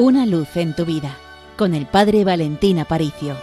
[0.00, 1.16] Una luz en tu vida
[1.56, 3.36] con el Padre Valentín Aparicio.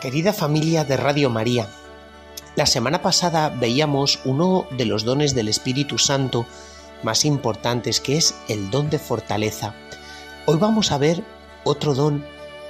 [0.00, 1.66] Querida familia de Radio María,
[2.54, 6.46] la semana pasada veíamos uno de los dones del Espíritu Santo
[7.02, 9.74] más importantes que es el don de fortaleza.
[10.46, 11.24] Hoy vamos a ver
[11.64, 12.24] otro don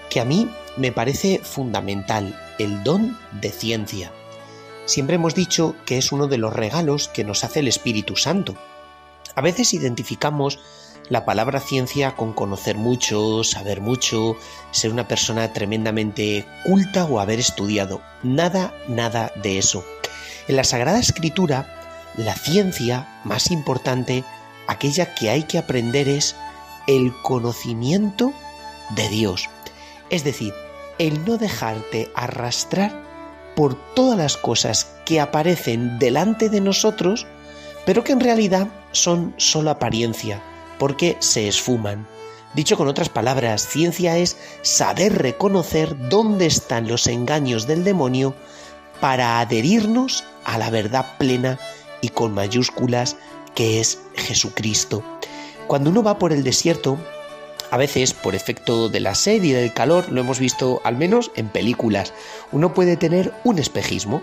[0.09, 0.49] que a mí
[0.79, 4.11] me parece fundamental, el don de ciencia.
[4.87, 8.55] Siempre hemos dicho que es uno de los regalos que nos hace el Espíritu Santo.
[9.35, 10.59] A veces identificamos
[11.09, 14.37] la palabra ciencia con conocer mucho, saber mucho,
[14.73, 18.03] ser una persona tremendamente culta o haber estudiado.
[18.23, 19.85] Nada, nada de eso.
[20.49, 24.23] En la Sagrada Escritura, la ciencia más importante,
[24.67, 26.37] aquella que hay que aprender es
[26.87, 28.35] el conocimiento
[28.91, 29.49] de Dios.
[30.11, 30.53] Es decir,
[30.99, 33.04] el no dejarte arrastrar
[33.55, 37.27] por todas las cosas que aparecen delante de nosotros,
[37.87, 40.43] pero que en realidad son solo apariencia,
[40.79, 42.07] porque se esfuman.
[42.55, 48.35] Dicho con otras palabras, ciencia es saber reconocer dónde están los engaños del demonio
[49.01, 51.59] para adherirnos a la verdad plena
[52.01, 53.17] y con mayúsculas
[53.55, 55.03] que es Jesucristo.
[55.67, 56.99] Cuando uno va por el desierto,
[57.75, 61.33] a veces, por efecto de la sed y del calor, lo hemos visto al menos
[61.35, 62.13] en películas,
[62.53, 64.23] uno puede tener un espejismo.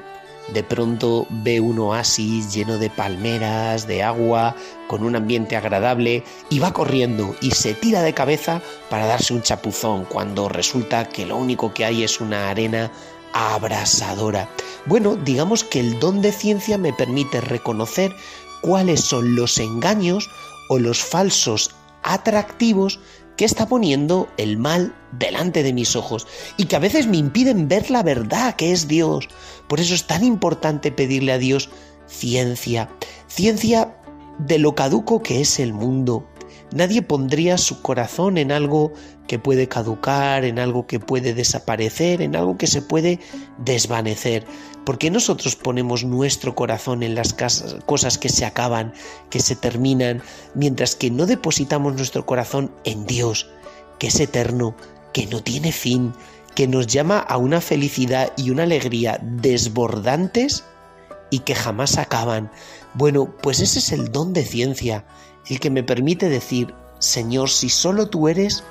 [0.54, 4.56] De pronto ve un oasis lleno de palmeras, de agua,
[4.88, 9.42] con un ambiente agradable, y va corriendo y se tira de cabeza para darse un
[9.42, 12.90] chapuzón, cuando resulta que lo único que hay es una arena
[13.34, 14.48] abrasadora.
[14.86, 18.16] Bueno, digamos que el don de ciencia me permite reconocer
[18.62, 20.30] cuáles son los engaños
[20.70, 23.00] o los falsos atractivos
[23.38, 27.68] que está poniendo el mal delante de mis ojos y que a veces me impiden
[27.68, 29.28] ver la verdad que es Dios.
[29.68, 31.70] Por eso es tan importante pedirle a Dios
[32.08, 32.90] ciencia,
[33.28, 33.96] ciencia
[34.40, 36.28] de lo caduco que es el mundo.
[36.74, 38.94] Nadie pondría su corazón en algo
[39.28, 43.20] que puede caducar, en algo que puede desaparecer, en algo que se puede
[43.58, 44.46] desvanecer.
[44.86, 47.36] ¿Por qué nosotros ponemos nuestro corazón en las
[47.86, 48.94] cosas que se acaban,
[49.30, 50.22] que se terminan,
[50.56, 53.50] mientras que no depositamos nuestro corazón en Dios,
[54.00, 54.76] que es eterno,
[55.14, 56.14] que no tiene fin,
[56.56, 60.64] que nos llama a una felicidad y una alegría desbordantes
[61.30, 62.50] y que jamás acaban?
[62.94, 65.06] Bueno, pues ese es el don de ciencia,
[65.48, 68.64] el que me permite decir, Señor, si solo tú eres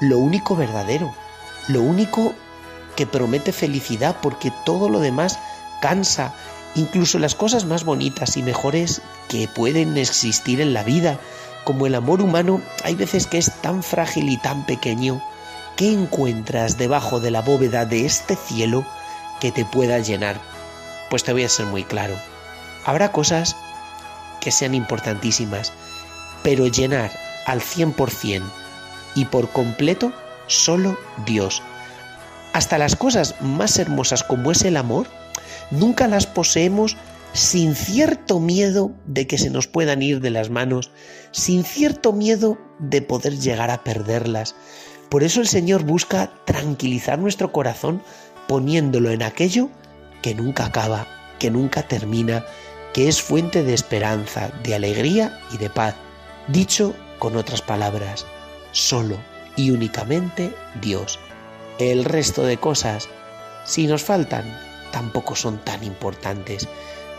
[0.00, 1.14] lo único verdadero,
[1.68, 2.34] lo único
[2.96, 5.38] que promete felicidad, porque todo lo demás
[5.80, 6.34] cansa,
[6.74, 11.18] incluso las cosas más bonitas y mejores que pueden existir en la vida,
[11.64, 15.22] como el amor humano, hay veces que es tan frágil y tan pequeño.
[15.76, 18.84] ¿Qué encuentras debajo de la bóveda de este cielo
[19.40, 20.40] que te pueda llenar?
[21.08, 22.14] Pues te voy a ser muy claro.
[22.84, 23.56] Habrá cosas
[24.40, 25.72] que sean importantísimas,
[26.42, 27.10] pero llenar
[27.46, 28.42] al 100%
[29.14, 30.12] y por completo
[30.46, 31.62] solo Dios.
[32.52, 35.06] Hasta las cosas más hermosas como es el amor,
[35.70, 36.96] nunca las poseemos
[37.32, 40.90] sin cierto miedo de que se nos puedan ir de las manos,
[41.30, 44.56] sin cierto miedo de poder llegar a perderlas.
[45.08, 48.02] Por eso el Señor busca tranquilizar nuestro corazón
[48.48, 49.68] poniéndolo en aquello
[50.22, 51.06] que nunca acaba,
[51.38, 52.44] que nunca termina,
[52.92, 55.94] que es fuente de esperanza, de alegría y de paz.
[56.52, 58.26] Dicho con otras palabras,
[58.72, 59.18] solo
[59.54, 61.20] y únicamente Dios.
[61.78, 63.08] El resto de cosas,
[63.64, 64.58] si nos faltan,
[64.90, 66.68] tampoco son tan importantes.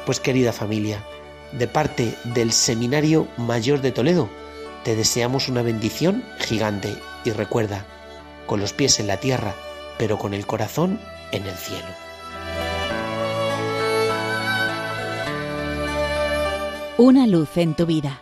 [0.06, 1.02] Pues querida familia,
[1.54, 4.30] de parte del Seminario Mayor de Toledo,
[4.84, 7.86] te deseamos una bendición gigante y recuerda,
[8.48, 9.56] con los pies en la tierra,
[9.98, 11.00] pero con el corazón
[11.32, 11.88] en el cielo.
[16.98, 18.22] Una luz en tu vida,